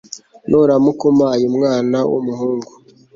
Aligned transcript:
nuramuka 0.47 1.03
umpaye 1.11 1.43
umwana 1.51 1.97
w 2.11 2.13
umuhungu 2.21 2.71